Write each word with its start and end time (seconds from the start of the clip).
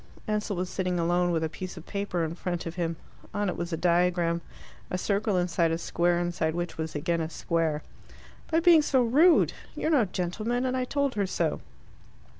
Ansell 0.27 0.55
was 0.55 0.67
sitting 0.71 0.97
alone 0.99 1.29
with 1.29 1.43
a 1.43 1.47
piece 1.47 1.77
of 1.77 1.85
paper 1.85 2.23
in 2.23 2.33
front 2.33 2.65
of 2.65 2.73
him. 2.73 2.95
On 3.35 3.49
it 3.49 3.55
was 3.55 3.71
a 3.71 3.77
diagram 3.77 4.41
a 4.89 4.97
circle 4.97 5.37
inside 5.37 5.69
a 5.69 5.77
square, 5.77 6.17
inside 6.17 6.55
which 6.55 6.75
was 6.75 6.95
again 6.95 7.21
a 7.21 7.29
square. 7.29 7.83
"By 8.49 8.61
being 8.61 8.81
so 8.81 9.03
rude. 9.03 9.53
You're 9.75 9.91
no 9.91 10.05
gentleman, 10.05 10.65
and 10.65 10.75
I 10.75 10.85
told 10.85 11.13
her 11.13 11.27
so." 11.27 11.61